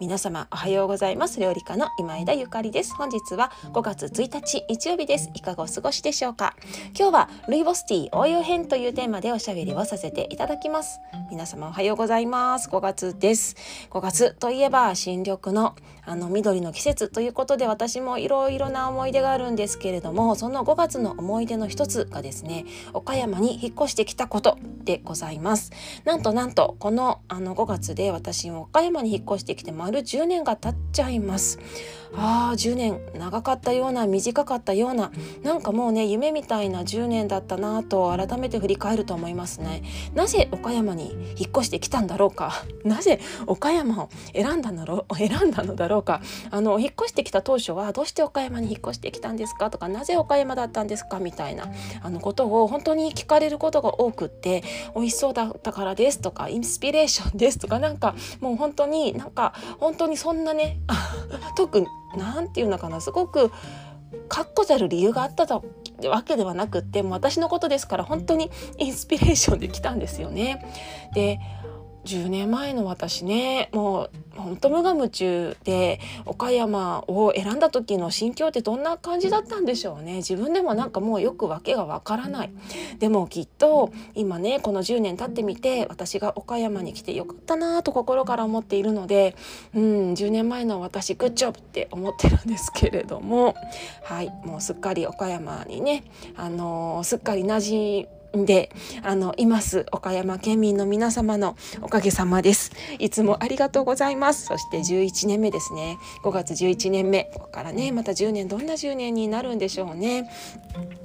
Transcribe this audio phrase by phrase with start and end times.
[0.00, 1.40] 皆様おはようございます。
[1.40, 2.94] 料理家の今枝ゆかりです。
[2.94, 5.30] 本日は5月1日日曜日です。
[5.34, 6.54] いかがお過ごしでしょうか？
[6.96, 11.00] 今日はルイボスティー応用編というテーマでおしゃべりをさせていただきます。
[11.30, 12.68] 皆様おはようございます。
[12.68, 13.56] 5月です。
[13.90, 22.64] 5月といえば新緑のあの緑の季節ということで私もいろいろな思い出があるんですけれどもその5月の思い出の一つがですね
[22.94, 25.72] 岡山に引っ越してきたことでございます。
[26.04, 31.58] なんとなんとこのあの5月で私も岡山に引っ越してきて丸10年が経っちゃいます。
[32.14, 35.12] ああ10年長かったような短かったような
[35.42, 39.82] なんかもうね夢みたいな10年だったなと改めて振り返ると思いますね。
[40.14, 42.64] なぜ岡山に引っ越してきたんだろうか？
[42.82, 46.22] なぜ岡山を選んだのろ 選んだのだろうか？
[46.50, 49.68] あの引っ越してきた当初はどうして岡山に引っ越してきたんですか？
[49.70, 51.18] とかなぜ岡山だったんですか？
[51.18, 51.66] みたいな
[52.02, 54.64] あのことを本当に聞かれることが多くって
[54.94, 60.80] 美味しそうだったからですとかインスピレーションですとかなんかもう本当になんか本当にそんなね
[61.56, 61.86] 特に
[62.16, 63.52] 何て言うのかなすごく
[64.28, 65.46] 確固たる理由があった
[66.08, 70.64] わけではなくってもう私のことですから本当にインスピレーションで来たんですよね。
[71.14, 71.38] で
[72.08, 74.10] 10年前の私ねもう
[74.40, 80.16] ほんと無我夢中で岡山を選んだ時の心境ってどんな感じだったんでしょうね。
[80.16, 82.50] 自分でもなんかもうよく訳がわからない。
[82.98, 89.36] でもきっと今ねこの10年経ってみて私が岡山に来てよかったなと心から思っているので
[89.74, 93.54] うん10年前の私グッジョブって思ってるんですけれども。
[94.04, 96.04] はいもうすっかり岡山にね
[96.36, 98.70] あのー、すっかり馴染で
[99.02, 102.72] あのいます岡山県民の皆様のおかげさまです。
[102.98, 104.46] いつもありがとうございます。
[104.46, 105.98] そして11年目ですね。
[106.22, 107.30] 5月11年目。
[107.32, 110.28] ここからねまた10年どんな10年になるんでしょうね。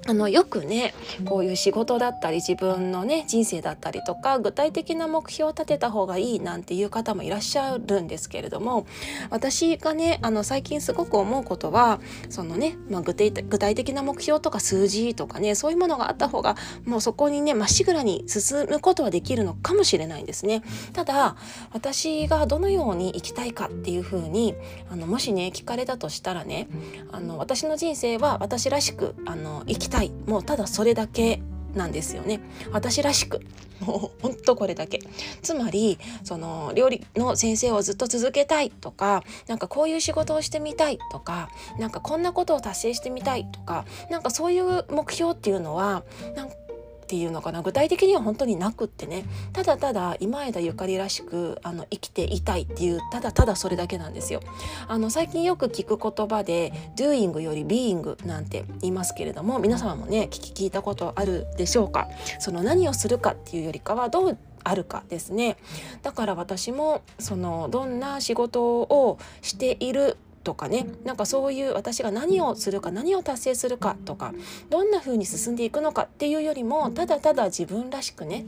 [0.05, 0.93] あのよくね
[1.25, 8.85] こういう仕事だったり自分のね人生だったりとか具体的な目標を立てた方がいいなんていう方もいらっしゃるんですけれども
[9.29, 20.63] 私がねあの最近すごく思うことはそのね、まあ、具体具体的な目標とか数字とかねそういうものがあった方がもうそこにねまっしぐらに進むことはできるのかもしれないんですね。
[20.93, 21.35] ただ
[21.71, 24.55] 私がどのように生きたいかっていうふうに
[24.89, 26.67] あのもしね聞かれたとしたらね
[27.11, 30.11] あの私の人生は私らしくあの生きたい。
[30.25, 31.41] もうただそれだけ
[31.75, 32.39] なんですよね。
[32.71, 33.41] 私らしく。
[33.79, 34.99] もうほんとこれだけ。
[35.41, 46.03] つまりその料理の先生をずっと続けたいとかなんかこういう仕事をしてみたいとかなんかこんなことを達成してみたいとかなんかそういう目標っていうのは
[46.35, 46.49] なん
[47.03, 47.61] っていうのかな。
[47.61, 49.25] 具体的には本当になくってね。
[49.51, 54.39] ただただ今枝ゆかりらしくあの生きていたいっていうただただそれだけなんですよ。
[54.87, 62.07] あの最近よく聞く言葉で doing より being なんて言いますけれども皆様もね聞き聞いたことあるでしょうか？
[62.39, 65.57] その何をするかっていうよりかはどうあるかですね。
[66.03, 74.33] だから私もそのどんな仕事をしているとかねなんかそういう私が何をするか何を達成するかとか
[74.69, 78.45] どんな風に進んでいくのかっていうよりもただただ自分らしくね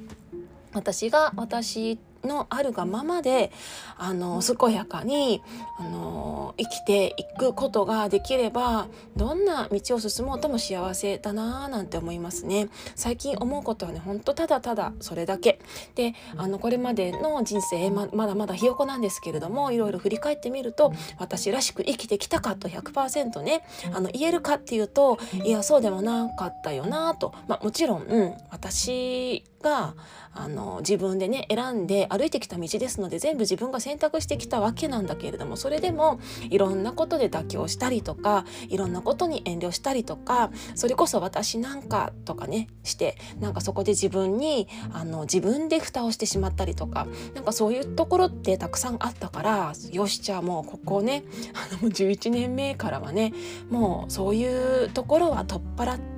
[0.73, 3.51] 私が私のあるがままで
[3.97, 5.41] あの健やかに
[5.79, 12.69] あの生きていくことができればどんな道を進もうとも幸せだなぁなんて思いますね。
[12.95, 15.59] 最近思うことはねほんとただただそれだけ。
[15.95, 23.63] であのこれまでの人生ままだまだひよこなんですけれどもいろいろ振り返ってみると私らしく生きてきたかと100%ね
[23.93, 29.95] あの言えるかっていうといやそうでもなかったよなと、まあ、もちろん、うん、私が
[30.35, 51.23] あの自分でね選んで歩いてきた道ですので全部自分が選択してきたわけなんだけれどもそれでもいろんなことで妥協したりとかいろんなことに遠慮したりとかそれこそ私なんかとかねしてなんかそこで自分にあの自分で蓋をしてしまったりとかなんかそういうところってたくさんあったからよしじゃあもうここね
[51.53, 53.33] あの11年目からはね
[53.69, 56.14] もうそういうところは取っ払って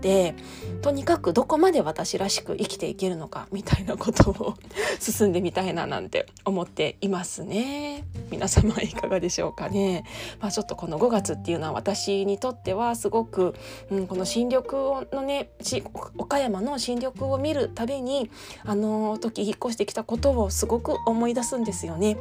[0.81, 4.53] とにかくどこまで私らしく生きていけるのかみたいなことを
[4.99, 8.05] 進んでみたいななんて思っていますね。
[8.31, 10.03] 皆様いかがでしょうかね。
[10.39, 13.55] まあ、ちょっとこの5月っていうのは私にとってはすごく、
[13.89, 14.65] うん、この新緑
[15.11, 15.49] のね
[16.17, 18.29] 岡山の新緑を見るたびに
[18.65, 22.17] あの時引っ越してきたことをすごく思い出すんですよね。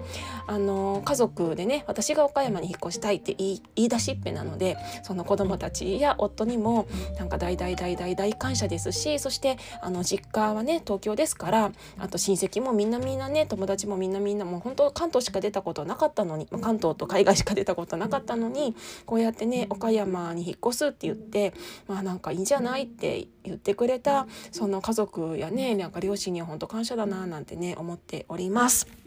[0.46, 6.86] あの家族でね私が岡山に引っ越したいって言い言い出しっぺなのでその子供たちや夫にも
[7.18, 18.75] なんか大大大大大感謝ですしそしてあの実家はね東京ですからあと親戚もみんなみんなね友達もみんなみんなもう本当関東しか出たことなかったのに、まあ、関東と海外しか出たことなかったのに
[19.05, 21.55] こうやってね岡山に引っ越すって言って
[21.87, 29.05] まあなんかいいんじゃないって言ってくれたその家族やねなんか両親には本当感謝だななんてね思っております。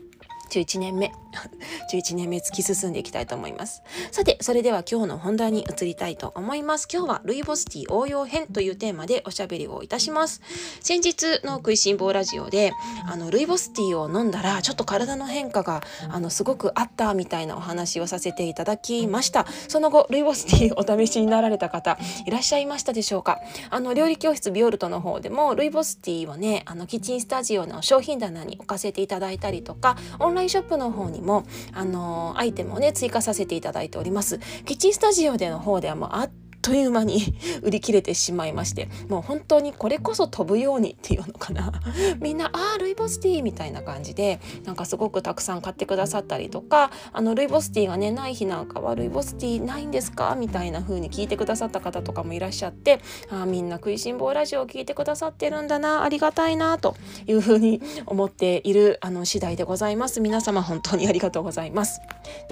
[0.50, 1.12] 11年目。
[1.92, 3.84] 11年目突き進んでいきたいと思います。
[4.12, 6.88] さてそれでは今日の本題に移りたいと思います。
[6.92, 10.42] 今日はルイボスティー応用編というテーマでおしゃべりをいたします。
[10.82, 12.72] 先日の食いしん坊ラジオで
[13.08, 19.46] あのルイボスティーを飲んだらちょっと体の変化があのすごくあったみたいなお話をさせていただきました。
[19.68, 23.40] その後ルイボスティーお試しになられた方いらっしゃいましたでしょうか。
[23.70, 34.40] あの料理教室ビオルトの方でもルイボスティーをねあのキッチンスタジオの商品棚に置かせていただいたりとかオンラインショップの方にもあのアイテムをね追加させていただいております。
[34.66, 41.72] キッチンスタジオでの方ではもうあっという間に 売り切れてしまいましてもう本当にこれこそ飛ぶようにっていうのかな。
[42.20, 56.96] みんな「あールイボスティー」みたいな感じでなんかすごくたくさん買ってくださったりとかあのルイボスティーがねない日なんかは「ルイボスティーないんですか?」みたいな風に聞いてくださった方とかもいらっしゃってあみんな食いしん坊ラジオを聞いてくださってるんだなありがたいなと
[57.28, 60.22] いう風に 思っているあの次第でございます。
[60.22, 62.02] 皆様本当にありがとうございます。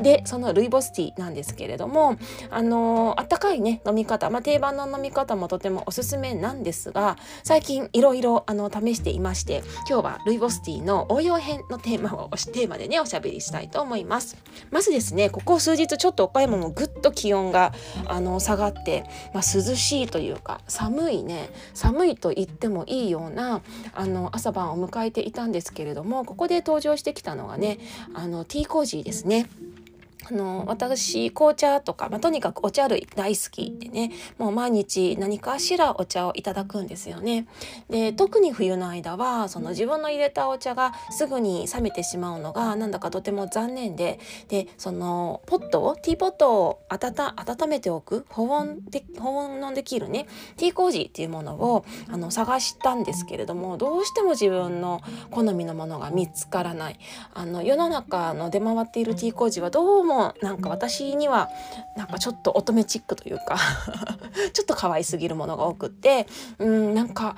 [0.01, 2.17] でそのルイボスティーなんですけれども
[2.49, 14.37] あのあったかいね飲み方、まあ、定番の飲み方もとてもおすすめなんですが最近いろいろ試していまして今日はルイボスティーの応用編のテーマを テーマでねおしゃべりしたいと思います
[14.71, 17.73] まずですねここ数日ちょっと岡山もぐっと気温が
[18.05, 19.03] あの下がって、
[19.33, 23.61] まあ、涼しいというか寒いね寒いと言ってもいいような
[23.93, 27.79] あの朝晩を迎えていたんですけれどもここで登場してきたのがね
[28.13, 29.47] あのティーコージーですね。
[30.29, 37.47] あの私紅茶とか、まあ、とにかくお茶類大好きでねもう毎日何かしらお茶をいただくんですよね。
[37.89, 44.19] で特に冬の間はその自分の入れたお茶がすぐに冷めてしまうのがなんだかとても残念で
[44.49, 50.27] でそのポットをティーポットを温めておく保温で保温のできるね
[50.57, 55.01] ティー麹っていうものをあの探したんですけれどもどうしても自分の
[55.31, 56.99] 好みのものが見つからない
[57.33, 61.49] あの世の中の出回っているティー麹はどうももなんか私には
[61.95, 63.57] なんかちょっと乙女チックというか
[64.53, 66.27] ちょっと可愛すぎるものが多くって
[66.59, 67.35] うんなんか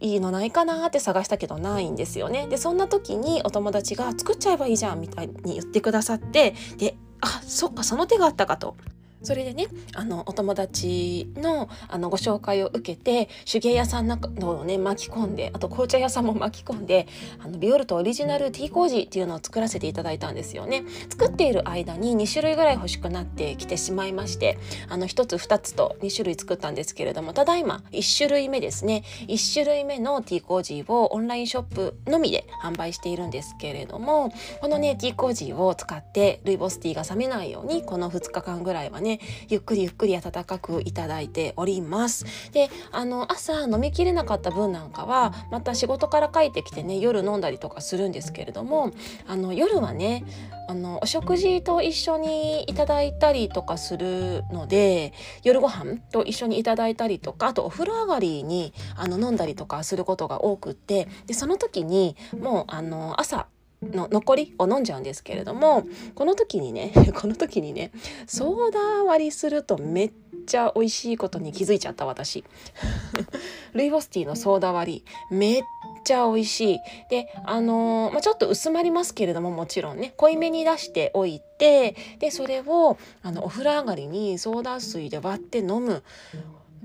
[0.00, 2.46] いいのないかなって探したけどないんですよね。
[2.46, 8.76] でそんな時にお友達が作っちゃえばいいじゃんみたいに言ってくださってであそっかその手があったかと
[9.22, 17.06] それでねあのお友達のあのご紹介を受けて手芸屋さんなどをね巻き込んであと紅茶屋さんも巻き込んで
[17.38, 20.84] あのビオルトオリジナルティー麹っていうのを作らせていただいたんですよね。
[21.10, 24.58] 作っている間に2種類ぐらい欲しくなってきてしまいまして
[24.88, 29.04] あの1つ2つと2種類作ったんですけれどもただいま1種類目ですね。
[29.28, 42.24] 1種類目のティー麹をオンラインショップのみで販売しているんですけれどもこのねティー麹を使ってルイボスティーが冷めないようにこの2日間ぐらいはねねゆっくりゆっくり温かくいただいております。
[42.52, 48.92] であの朝飲みきれなかった分なんかはまた仕事から帰ってきてね夜飲んだりとかするんですけれども
[49.26, 50.24] あの夜はね
[50.68, 55.12] あのお食事と一緒にいただいたりとかするので
[55.42, 63.46] 夜ご飯と一緒にいただいたりとかあとお風呂上がりにあの飲んだりとかすることが多くってでその時にもうあの朝
[63.82, 67.90] の残りを飲んじゃうんですけれどもこの時にね この時にね
[68.26, 70.12] ソーダ割りするとめっ
[70.46, 72.44] ちゃ美味しいことに気づいちゃった私。
[73.72, 75.62] ルイボスティーのソーダ割りめっ
[76.04, 76.78] ちゃ美味しい。
[77.08, 86.02] であのー、まあ、ちょっと薄まりますけれどももちろんね濃いめに出しておいてでそれをあのお風呂上がりにソーダ水で割って飲む。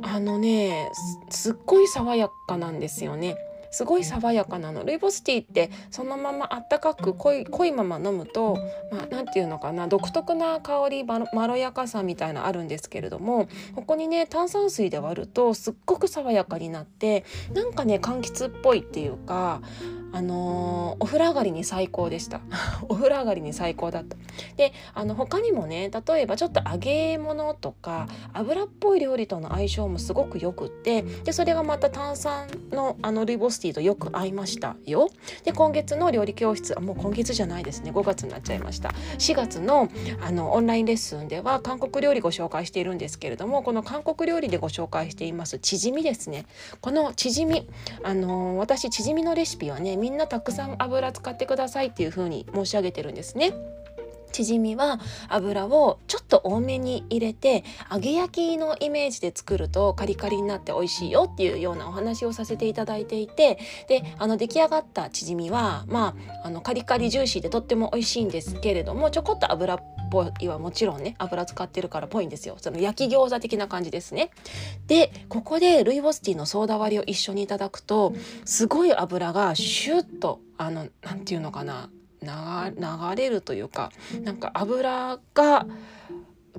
[0.02, 0.92] あのね
[1.30, 3.38] すっごい爽やかなんですよね。
[3.76, 4.86] すごい爽やかなの。
[4.86, 8.58] ルイボスティーってそのままあったかく濃い濃いまま飲むと
[8.90, 19.62] 何、まあ、て言うのかな独特な香りまろやかさみたいなあるんですけれどもここにね炭酸水で割るとすっごく爽やかになってなんかね柑橘っぽいっていうか
[20.16, 22.40] あのー、お風呂上がりに最高でした。
[22.88, 24.16] お風呂上がりに最高だった。
[24.56, 35.10] であの他にもね例えばちょっと揚げ物とか油っぽい料理との相性もすごくよくってでそれがまた炭酸のあのルイボスティーとよく合いましたよ。
[35.44, 37.92] で今月の料理教室もう今月じゃないですね。
[37.92, 38.94] 5月になっちゃいました。
[39.18, 39.90] 4月の
[40.22, 46.46] あのオンラインレッスンでは韓国料理ご紹介しているんですけれどもこの韓国料理でご紹介していますチヂミですね。
[46.80, 47.68] このチヂミ
[48.04, 53.56] あの私チヂミのレシピはねみんなたくさん油使ってくださいっていうふうに申し上げてるんですね。
[54.36, 55.00] チヂミは
[55.30, 69.80] 油をちょっと多めに入れて揚げ焼きのイメージで作るとカリカリになって美味しいよっていうようなお話をさせていただいていてであの出来上がったチヂミはまああのカリカリジューシーでとっても美味しいんですけれどもちょこっと油っ
[70.12, 72.58] ぽいはもちろんね油使ってるからぽいんですよ。
[72.60, 74.32] その焼き餃子的な感じですね。
[74.88, 78.14] でここでルイボスティーのソーダ割りを一緒にいただくと
[78.44, 81.90] すごい油がシュッとあの何て言うのかな
[82.26, 83.92] 流れるというか
[84.24, 85.66] なんか油が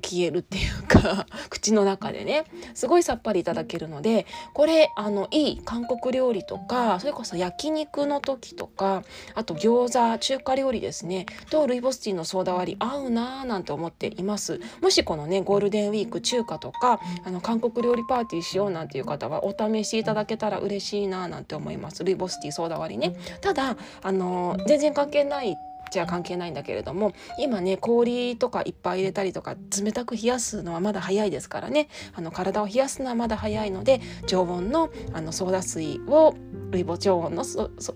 [0.01, 9.03] 消えるっていうか 口の中でねすごいさっぱりいただけるのでこれあのいい韓国料理とかそれこそ焼肉の時とか
[9.35, 14.59] あと餃子中華料理ですねとルイボスティーのソーダ割り合うなーなんて思っています。
[14.81, 22.03] もしこのねゴールデンウィーク中華とかあの韓国料理パーティーしようなんていう方はお試しいただけたら嬉しいななんて思います。
[22.03, 23.15] ルイボスティーソーダ割りね。
[23.41, 25.57] ただあの全然関係ない
[25.91, 36.35] じゃ関係ないんだけれども今ね氷とかいっぱい入れたりとか冷たく冷やすのはまだ早いですからねあの体を冷やすのはまだ早いので常温のあのソーダ水を
[36.71, 37.45] ルイボ常温の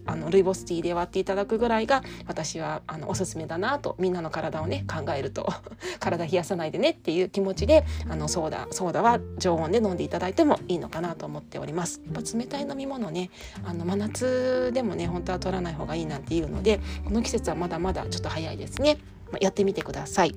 [0.05, 5.51] あのルイボスティーで割っていただくぐらいが私はあのおすすめだなとみんなの体をね考えると
[6.00, 12.01] 体冷やさないでねっていう気持ちであのソーダソーダは常温で飲んでいただいてもいいのかなと思っております。
[12.05, 13.29] やっぱ冷たい飲み物ね
[13.65, 18.97] あの真夏でもね本当は取らない方がいいなんていうのでこの季節はまだまだちょっと早いですね。
[19.39, 20.35] やってみてください。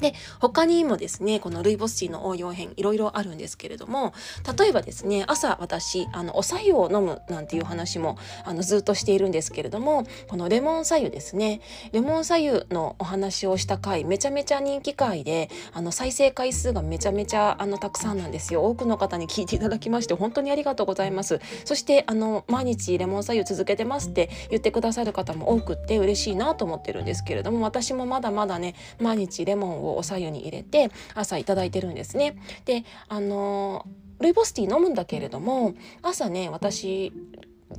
[0.00, 4.12] で他にもですねこのルイボスティーの応用編いろいろあるんですけれども
[4.58, 11.60] 例えばですね朝私あのお白湯を飲むなんていう話もあのずっとしているんですけれどもこのレモン白湯ですね
[11.92, 18.64] レモン白湯のお話をした回めちゃめちゃ人気回であの再生回数がめちゃめちゃあのたくさんなんですよ。
[18.64, 21.40] 多くの方に聞いていただきまして本当にありがとうございます。
[21.64, 32.36] そしてあの毎日レモン白湯続けてますって言ってくださる方も多くって嬉しいなと思ってるんですけれども私もまだまだね毎日レモンををお白湯に入れて朝いただいてるんですね。
[32.64, 33.86] であの
[34.20, 37.12] ルイボスティー飲むんだけれども朝ね私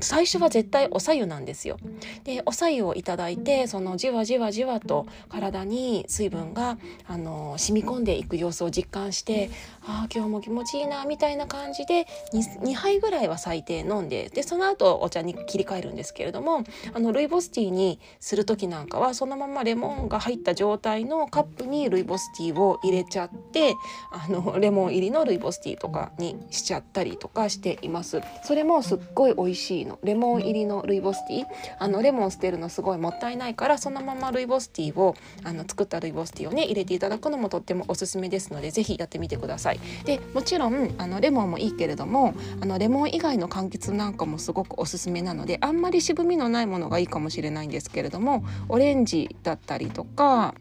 [0.01, 1.77] 最初は絶対おさゆなんですよ。
[2.25, 9.49] でおさゆをいただいてそのじわじわじわと体に水分があの染み込んでいく様子を実感して
[9.87, 16.63] あ今日も気持ちいいなみたいな感じで 2, 2杯ぐらいは最低飲んででその後お茶に切り替えるんですけれども
[16.93, 23.75] あのルイボスティーにする時なんかはそのままレモンが入った状態のカップにルイボスティーを入れちゃって
[24.11, 28.21] あのレモン入りのルイボスティーとかにしちゃったりとかしています。
[28.43, 31.45] それもすっごい美味しいのレモン入りのルイボスティー
[31.79, 39.76] あのレモン捨てるのすごいもったいないからそのままルイボスティーをあの作ったルイボスティーをね入れていただくのもとってもおすすめですので是非やってみてください。
[40.05, 50.55] でもちろんあのレモンもいいけれどもあのレモン以外の柑橘なんかもすごくおすすめなのであんまり渋みのないものがいいかもしれないんですけれどもオレンジだったりとか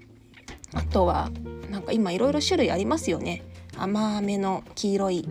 [0.72, 1.30] あとは
[1.70, 3.42] なんか今いろいろ種類ありますよね。
[3.76, 5.24] 甘めの黄色い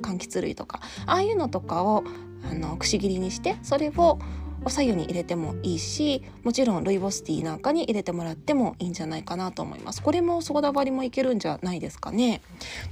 [0.00, 0.80] 柑橘類とか。
[1.06, 2.04] ああいうのとかを
[2.50, 4.18] あのくし切りにしてそれを
[4.64, 10.02] お白湯に入れてもいいしもちろんルイボスティーなんかに入れてもらってもいいんじゃないかなと思います。
[10.02, 12.42] これもソーダ割りもいけるんじゃないですかね。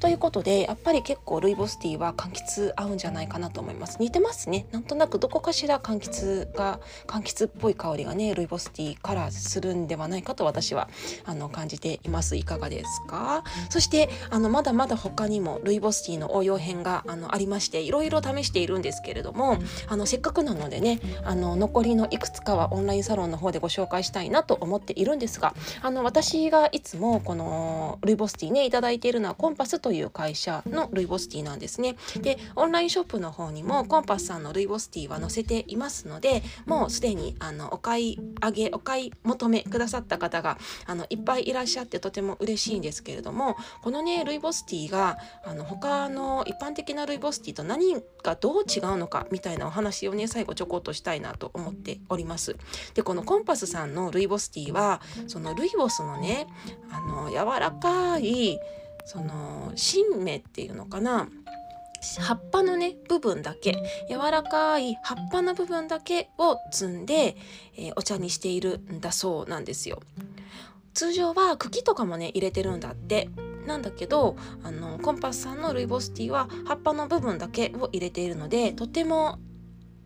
[0.00, 3.98] ということでやっぱり結構ルイボスティーは柑橘合うんじゃないかなと思います。
[4.00, 4.66] 似てますね。
[4.72, 10.88] なんとなくどこかしら柑橘が柑橘っぽい香りがねルイボスティーからするんではないかと私は
[11.24, 12.36] あの感じています。
[12.36, 13.44] いかがですか？
[13.70, 31.96] そしてあのまだまだ他にもルイボスティーの応用編があのありましていろいろ試しているんですけれどもあのせっかくなのでねあの残りのいくつかはオンラインサロンの方でご紹介したいなと思っているんですがあの私がいつもこのルイボスティーね頂いているのはコンパスという会社のルイボスティーなんですね。
[32.20, 52.56] でオンラインショップの方にもコンパスさんのルイボスティーは載せていますのでもうすでにあのお買い上げお買い求めくださった方があのいっぱいいらっしゃってとても嬉しいんですけれどもこのねルイボスティーがあの他の一般的なルイボスティーと何がどう違うのかみたいなお話をね最後ちょこっとしたいなと思っております。
[52.94, 56.46] でこのコンパスさんのルイボスティーはそのルイボスのね
[56.90, 58.58] あの柔らかい
[59.04, 61.28] その新芽っていうのかな
[62.20, 63.72] 葉っぱのね部分だけ
[64.08, 67.36] 柔らかい葉っぱの部分だけを摘んで、
[67.76, 70.00] えー、お茶にしているんだそうなんですよ。
[70.94, 73.30] 通常は茎とかもね入れてるんだって
[73.66, 79.38] なんだけどあのコンパスさんのルイボスティーは葉っぱの部分だけを入れているのでとても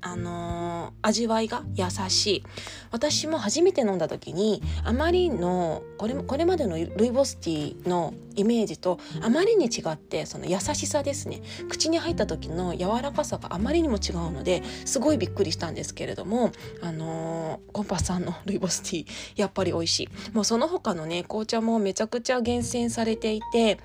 [0.03, 2.45] あのー、味わいが優しい。
[2.91, 11.41] 私も初めて飲んだ時にあまりのこれこれまでのルイボスティーのイメージとあまりに違ってその優しさですね。
[11.69, 19.07] 口に入った時の柔らかさがあまりにも違うのですごいびっくりしたんですけれどもあのー、コンパスさんのルイボスティー
[19.37, 20.09] やっぱり美味しい。
[20.33, 23.79] もうその他のね紅茶もめちゃくちゃ厳選されていて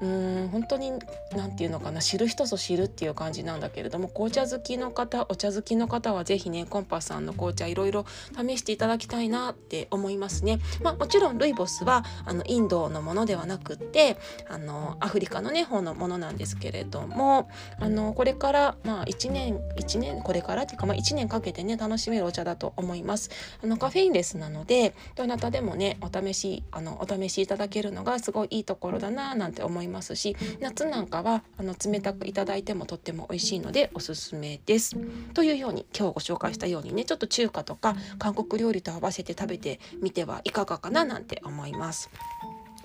[0.00, 0.92] うん本当に
[1.34, 10.58] 何て言うのかな知る人ぞ知るっていう感じなんだけれども紅茶好きの方お茶好きの方は是非ねコンパスさんの紅茶いろいろ試していただきたいなって思いますね。
[10.82, 14.16] まあ、もちろんルイボスはあのインドのものではなくって
[14.48, 23.30] あのアフリカのね方のものなんですけれどもあのこれからまあ1年1年これからっていうか、まあ、1年かけてね楽しめるお茶だと思います。
[23.62, 34.96] あのカフェインレスなのでどなたでもねお試しあのお試しいただけるのがすごいいいところだななんて思いますし夏なんかはあの冷たくいただいてもとっても美味しいのでおすすめです。
[35.34, 42.10] といううように今日ご紹介したようにねちょっと中華とか韓国料理と合わせて食べてみてはいかがかななんて思います。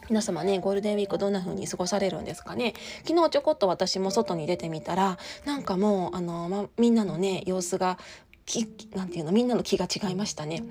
[0.09, 2.73] 皆様ねゴールデンウィークどんな風に過ごされるんですかね？
[3.05, 7.99] 昨日ちょこっと私も外に出てみたらなんかもうあの、ま、みんなのね様子が
[8.47, 10.63] きなんていうのみんなの気が違いましたね。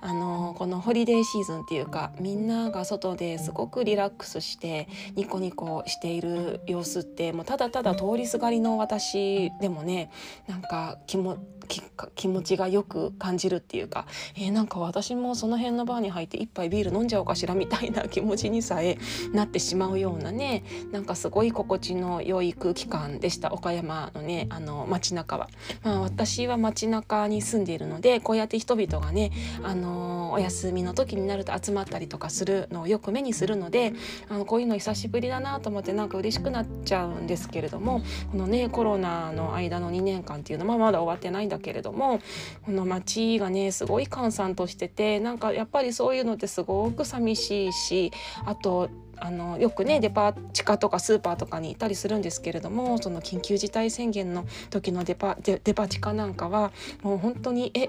[0.00, 10.10] あのこのホリデーシーズンっていうかみんなが外ですごくリラックスしてニコニコしている様子ってもうただただ通りすがりの私でもね
[10.46, 14.06] なんか気も気持ちがよく感じるっていうか、
[14.36, 18.98] えー、なんか私もその辺のバーに入って一杯ビール飲んじゃおうかしらみたいな気持ちにさえ
[19.32, 25.48] なってしまうようなねなんかすごい心地の良い空気感でした岡山のねあの街中は。
[25.82, 29.32] まあ、私は街中に住んでいるのでこうやって人々がね
[29.62, 33.92] あのお休みの時になると集まったりとかするのをよく目にするので
[34.28, 42.20] あのこういうの久しぶりだなと思ってなんか嬉しくなっちゃうんですけれどもこのねコロナの間の2年間っていうのはまだ終わってないんだけれども
[42.64, 48.12] この街がねすごい閑散としててなんかやっぱりそういうのってすごく寂しいし
[48.44, 57.88] あとあのよくねデパ地下とかスーパーとかにいたりするんですけれどもその緊急事態宣言の時のデパデパ地下なんかはもう本当にえ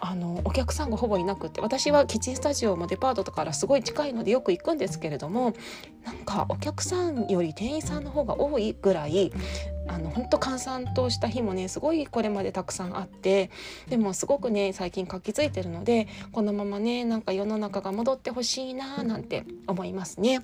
[0.00, 5.54] あのお客さんがほぼいなくって私はキッチンスタジオもデパートとかからすごい近いのでよく行くんですけれども
[6.04, 9.30] なんかお客さんより店員さんの方が多いぐらい
[9.88, 13.50] あの本当閑散とした日もねすごいこれまでたくさんあって
[13.88, 20.40] でもすごくね最近活気づいてるのでこのままねなんか世の中が戻ってほしいななんて思いますね。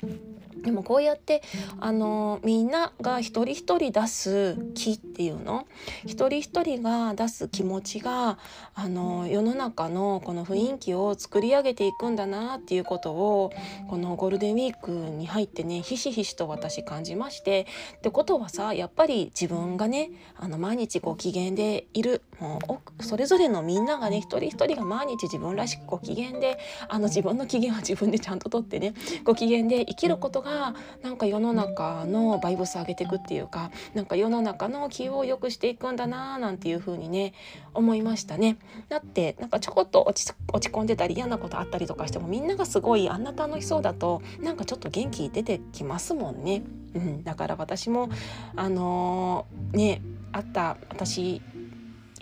[0.62, 1.42] でもこうやって
[1.80, 5.66] あのみんなが一人一人出す気っていうの？
[6.04, 8.38] 一人一人が出す気持ちが
[8.74, 13.52] あの世の中のこの雰囲気を作り上げていくんだなっていうことを
[13.88, 17.66] このゴールデンウィークに入ってねひしひしと私感じまして
[17.98, 22.60] ってことはさやっぱり自分がねあの毎日ご機嫌でいるも
[22.98, 28.94] うそれぞれのみんながね一人一人が毎日自分らしくご機嫌であの自分の機嫌は自分でちゃんととってね
[29.24, 37.32] ご機嫌で生きることががなんか世の中のバイブス上げていくっていうかなんか世の中の気を良くしていくんだなーなんていう風にね
[37.74, 38.58] 思いましたね。
[38.88, 46.62] だってなんかちょこっと落ち落ち込んでたり嫌なことあったりとかしてもみんながすごいあんな楽しそうだとなんかちょっと元気出てきますもんね。
[46.94, 48.10] うん、だから私も
[48.54, 51.40] あのー、ねあった私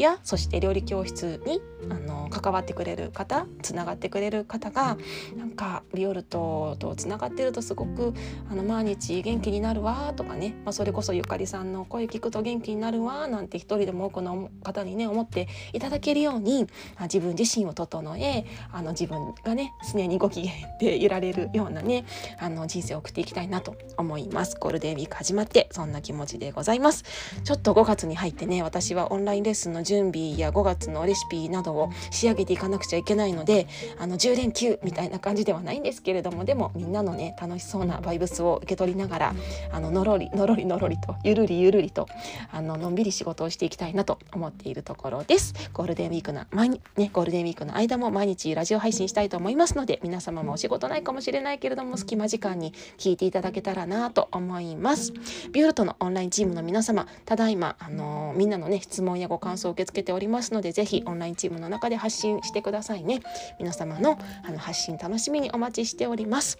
[0.01, 1.61] やそして料理教室に
[1.91, 4.97] あの関わってくれる方つながってくれる方が
[5.37, 8.13] なんかビオルトとつながってるとすごく
[8.51, 16.67] あの毎日元気になるわとかね、まあ、それこそゆかりさんの声聞くと元気になるわなんて一人でも多くの方にね思っていただけるように
[17.03, 22.05] 自分自身を整えあの自分がね常にご機嫌でいられるようなね
[22.39, 24.57] あの人生を送っていきたいなと思います。
[24.59, 27.05] ゴールデンウィーク始まってそんな気持ちでございます。
[27.45, 33.67] ちょっと5月に入ってね私はオンラインレッスンの準備や5月のレシピなどを仕上げていかなくちゃいけないので
[33.99, 39.35] あの10連休みたいな感じではないんですけれどもでもみんなのね楽しそうなバイブスを受け取りながら
[39.73, 42.07] あののろりのろりのろりとゆるりゆるりと
[42.53, 45.55] あののんびり仕事をしていきたいなと思っているところです。
[45.73, 55.13] ゴールデンウィークの毎日ねゴールデンウィークの間も毎日ラジオ配信したいと思いますので皆様もお仕事ないかもしれないけれども隙間時間に聞いていただけたらなと思います。
[55.51, 63.21] ビュールトのオンラインチームの皆様ただいまあのみんなのね質問やご感想を受け付けておりますのでぜひオンラインチームの中で発信してくださいね。
[63.59, 66.59] 皆様のあの発信楽しみにお待ちしております。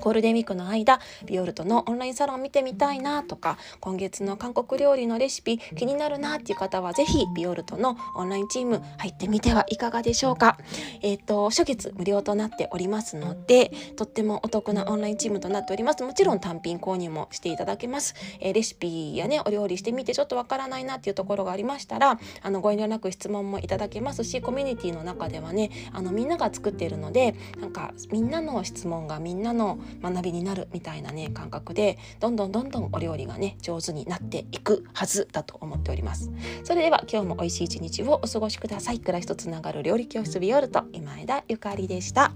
[0.00, 10.56] ゴールデンウィークの間ビオルトのオンラインサロン見てみたいなとか今月の韓国料理のレシピ気になるなっていう方は是非ビオルトのオンラインチーム入ってみてはいかがでしょうか。
[11.02, 36.30] えっ、ー、と初月無料となっておりますのでとってもお得なオンラインチームとなっておりますもちろん単品購入もしていただけます、えー、レシピやねお料理してみてちょっとわからないなっていうところがありましたらあのご遠慮なく質問もいただけますしコミュニティの中ではねあのみんなが作っているのでなんかみんなの質問がみんなのの学びになるみたいなね感覚でどんどんどんどんお料理がね上手になっていくはずだと思っております。
[36.64, 39.00] それでは今日も美味しい一日をお過ごしください。
[39.00, 42.32] 暮らしとつながる料理教室ビオルト今枝ゆかりでした。